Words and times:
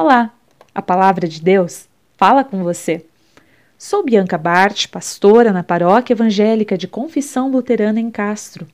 Olá, 0.00 0.32
a 0.72 0.80
palavra 0.80 1.26
de 1.26 1.42
Deus 1.42 1.88
fala 2.16 2.44
com 2.44 2.62
você. 2.62 3.04
Sou 3.76 4.04
Bianca 4.04 4.38
Bart, 4.38 4.86
pastora 4.86 5.52
na 5.52 5.64
paróquia 5.64 6.14
evangélica 6.14 6.78
de 6.78 6.86
Confissão 6.86 7.50
Luterana 7.50 7.98
em 7.98 8.08
Castro. 8.08 8.64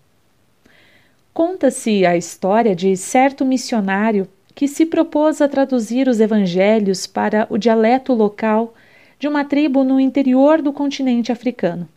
Conta-se 1.32 2.04
a 2.04 2.14
história 2.14 2.76
de 2.76 2.94
certo 2.94 3.42
missionário 3.42 4.28
que 4.54 4.68
se 4.68 4.84
propôs 4.84 5.40
a 5.40 5.48
traduzir 5.48 6.08
os 6.08 6.20
evangelhos 6.20 7.06
para 7.06 7.46
o 7.48 7.56
dialeto 7.56 8.12
local 8.12 8.74
de 9.18 9.26
uma 9.26 9.46
tribo 9.46 9.82
no 9.82 9.98
interior 9.98 10.60
do 10.60 10.74
continente 10.74 11.32
africano. 11.32 11.88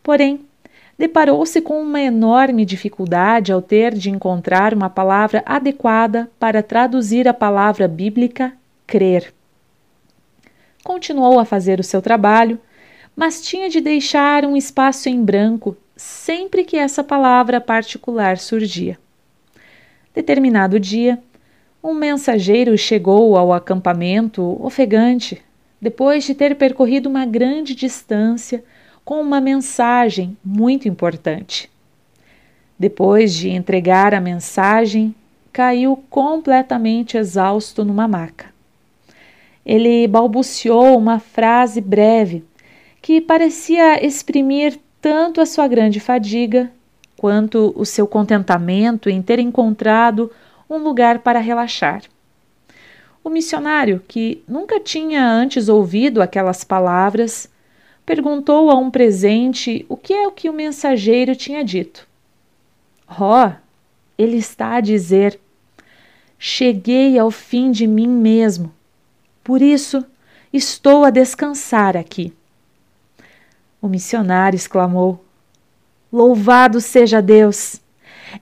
Porém, 0.00 0.46
deparou-se 0.98 1.60
com 1.60 1.80
uma 1.80 2.00
enorme 2.00 2.64
dificuldade 2.64 3.52
ao 3.52 3.60
ter 3.60 3.94
de 3.94 4.10
encontrar 4.10 4.72
uma 4.72 4.88
palavra 4.88 5.42
adequada 5.44 6.30
para 6.38 6.62
traduzir 6.62 7.26
a 7.26 7.34
palavra 7.34 7.88
bíblica 7.88 8.52
crer. 8.86 9.32
Continuou 10.82 11.38
a 11.38 11.44
fazer 11.44 11.80
o 11.80 11.84
seu 11.84 12.00
trabalho, 12.00 12.60
mas 13.16 13.40
tinha 13.40 13.68
de 13.68 13.80
deixar 13.80 14.44
um 14.44 14.56
espaço 14.56 15.08
em 15.08 15.22
branco 15.22 15.76
sempre 15.96 16.64
que 16.64 16.76
essa 16.76 17.02
palavra 17.02 17.60
particular 17.60 18.38
surgia. 18.38 18.98
Determinado 20.14 20.78
dia, 20.78 21.18
um 21.82 21.94
mensageiro 21.94 22.76
chegou 22.78 23.36
ao 23.36 23.52
acampamento 23.52 24.58
ofegante, 24.64 25.42
depois 25.80 26.24
de 26.24 26.34
ter 26.34 26.54
percorrido 26.56 27.08
uma 27.08 27.26
grande 27.26 27.74
distância 27.74 28.64
com 29.04 29.20
uma 29.20 29.40
mensagem 29.40 30.36
muito 30.44 30.88
importante. 30.88 31.70
Depois 32.78 33.32
de 33.34 33.50
entregar 33.50 34.14
a 34.14 34.20
mensagem, 34.20 35.14
caiu 35.52 36.02
completamente 36.10 37.16
exausto 37.16 37.84
numa 37.84 38.08
maca. 38.08 38.52
Ele 39.64 40.08
balbuciou 40.08 40.98
uma 40.98 41.18
frase 41.18 41.80
breve 41.80 42.44
que 43.00 43.20
parecia 43.20 44.04
exprimir 44.04 44.78
tanto 45.00 45.40
a 45.40 45.46
sua 45.46 45.68
grande 45.68 46.00
fadiga 46.00 46.70
quanto 47.16 47.72
o 47.76 47.84
seu 47.84 48.06
contentamento 48.06 49.08
em 49.08 49.22
ter 49.22 49.38
encontrado 49.38 50.30
um 50.68 50.78
lugar 50.78 51.20
para 51.20 51.38
relaxar. 51.38 52.02
O 53.22 53.30
missionário, 53.30 54.02
que 54.06 54.42
nunca 54.48 54.80
tinha 54.80 55.26
antes 55.26 55.68
ouvido 55.68 56.20
aquelas 56.20 56.64
palavras, 56.64 57.48
perguntou 58.04 58.70
a 58.70 58.74
um 58.76 58.90
presente 58.90 59.84
o 59.88 59.96
que 59.96 60.12
é 60.12 60.26
o 60.26 60.32
que 60.32 60.48
o 60.48 60.52
mensageiro 60.52 61.34
tinha 61.34 61.64
dito. 61.64 62.06
Oh, 63.08 63.52
ele 64.16 64.36
está 64.36 64.76
a 64.76 64.80
dizer: 64.80 65.38
Cheguei 66.38 67.18
ao 67.18 67.30
fim 67.30 67.70
de 67.70 67.86
mim 67.86 68.08
mesmo, 68.08 68.72
por 69.42 69.62
isso 69.62 70.04
estou 70.52 71.04
a 71.04 71.10
descansar 71.10 71.96
aqui. 71.96 72.32
O 73.80 73.88
missionário 73.88 74.56
exclamou: 74.56 75.24
Louvado 76.12 76.80
seja 76.80 77.20
Deus! 77.20 77.80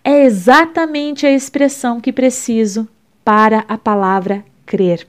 É 0.02 0.24
exatamente 0.24 1.27
a 1.27 1.30
expressão 1.30 2.00
que 2.00 2.12
preciso 2.12 2.88
para 3.24 3.64
a 3.68 3.77
palavra 3.77 4.44
crer. 4.64 5.06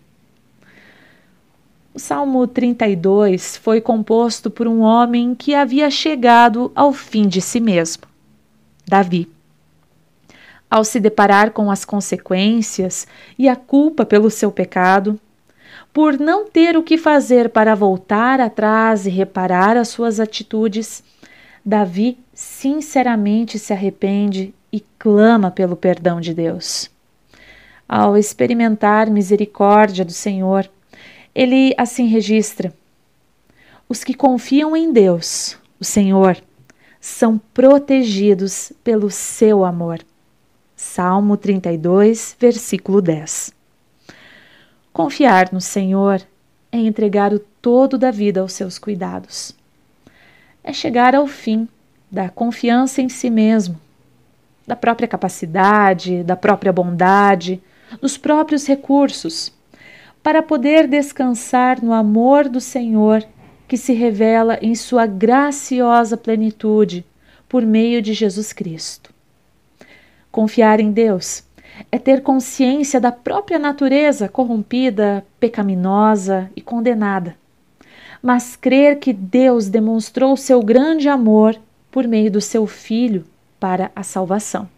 O 1.95 1.99
Salmo 1.99 2.47
32 2.47 3.55
foi 3.57 3.79
composto 3.79 4.49
por 4.49 4.67
um 4.67 4.79
homem 4.79 5.35
que 5.35 5.53
havia 5.53 5.91
chegado 5.91 6.71
ao 6.73 6.91
fim 6.91 7.27
de 7.27 7.39
si 7.39 7.59
mesmo, 7.59 8.05
Davi. 8.87 9.29
Ao 10.67 10.83
se 10.83 10.99
deparar 10.99 11.51
com 11.51 11.69
as 11.69 11.85
consequências 11.85 13.05
e 13.37 13.47
a 13.47 13.55
culpa 13.55 14.07
pelo 14.07 14.31
seu 14.31 14.51
pecado, 14.51 15.19
por 15.93 16.17
não 16.17 16.49
ter 16.49 16.75
o 16.75 16.81
que 16.81 16.97
fazer 16.97 17.49
para 17.49 17.75
voltar 17.75 18.41
atrás 18.41 19.05
e 19.05 19.11
reparar 19.11 19.77
as 19.77 19.89
suas 19.89 20.19
atitudes, 20.19 21.03
Davi 21.63 22.17
sinceramente 22.33 23.59
se 23.59 23.71
arrepende 23.71 24.51
e 24.71 24.83
clama 24.97 25.51
pelo 25.51 25.75
perdão 25.75 26.19
de 26.19 26.33
Deus. 26.33 26.89
Ao 27.87 28.17
experimentar 28.17 29.11
misericórdia 29.11 30.03
do 30.03 30.11
Senhor, 30.11 30.67
ele 31.33 31.73
assim 31.77 32.05
registra: 32.05 32.73
os 33.87 34.03
que 34.03 34.13
confiam 34.13 34.75
em 34.75 34.91
Deus, 34.91 35.57
o 35.79 35.83
Senhor, 35.83 36.37
são 36.99 37.37
protegidos 37.53 38.71
pelo 38.83 39.09
seu 39.09 39.65
amor. 39.65 39.99
Salmo 40.75 41.37
32, 41.37 42.35
versículo 42.39 43.01
10. 43.01 43.53
Confiar 44.91 45.51
no 45.51 45.61
Senhor 45.61 46.21
é 46.71 46.77
entregar 46.77 47.33
o 47.33 47.39
todo 47.39 47.97
da 47.97 48.11
vida 48.11 48.41
aos 48.41 48.53
seus 48.53 48.77
cuidados. 48.77 49.55
É 50.63 50.71
chegar 50.71 51.15
ao 51.15 51.27
fim 51.27 51.67
da 52.11 52.29
confiança 52.29 53.01
em 53.01 53.09
si 53.09 53.29
mesmo, 53.29 53.79
da 54.67 54.75
própria 54.75 55.07
capacidade, 55.07 56.23
da 56.23 56.35
própria 56.35 56.71
bondade, 56.71 57.61
dos 58.01 58.17
próprios 58.17 58.67
recursos 58.67 59.51
para 60.23 60.41
poder 60.41 60.87
descansar 60.87 61.83
no 61.83 61.91
amor 61.91 62.47
do 62.47 62.61
Senhor 62.61 63.23
que 63.67 63.75
se 63.75 63.91
revela 63.91 64.57
em 64.61 64.73
sua 64.73 65.05
graciosa 65.05 66.15
plenitude 66.15 67.05
por 67.49 67.65
meio 67.65 68.01
de 68.01 68.13
Jesus 68.13 68.53
Cristo. 68.53 69.13
Confiar 70.31 70.79
em 70.79 70.91
Deus 70.91 71.43
é 71.91 71.99
ter 71.99 72.21
consciência 72.21 73.01
da 73.01 73.11
própria 73.11 73.59
natureza 73.59 74.29
corrompida, 74.29 75.25
pecaminosa 75.39 76.49
e 76.55 76.61
condenada, 76.61 77.35
mas 78.21 78.55
crer 78.55 78.99
que 78.99 79.11
Deus 79.11 79.67
demonstrou 79.67 80.37
seu 80.37 80.63
grande 80.63 81.09
amor 81.09 81.59
por 81.91 82.07
meio 82.07 82.31
do 82.31 82.39
seu 82.39 82.65
Filho 82.65 83.25
para 83.59 83.91
a 83.95 84.03
salvação. 84.03 84.69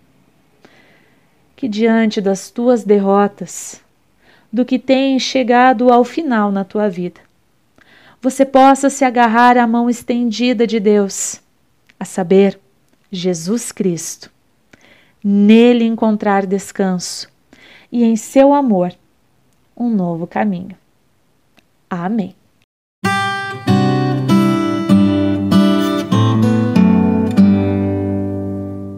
Que 1.56 1.68
diante 1.68 2.20
das 2.20 2.50
tuas 2.50 2.84
derrotas, 2.84 3.85
do 4.56 4.64
que 4.64 4.80
tem 4.80 5.20
chegado 5.20 5.92
ao 5.92 6.06
final 6.06 6.50
na 6.50 6.64
tua 6.64 6.90
vida. 6.90 7.20
Você 8.22 8.46
possa 8.46 8.90
se 8.90 9.04
agarrar 9.04 9.58
à 9.58 9.68
mão 9.68 9.90
estendida 9.90 10.66
de 10.66 10.80
Deus, 10.80 11.42
a 12.00 12.06
saber, 12.06 12.58
Jesus 13.12 13.74
Cristo. 13.74 14.32
Nele 15.22 15.84
encontrar 15.84 16.46
descanso 16.46 17.30
e 17.92 18.06
em 18.06 18.16
seu 18.16 18.54
amor 18.54 18.94
um 19.76 19.90
novo 19.90 20.26
caminho. 20.26 20.78
Amém. 21.90 22.34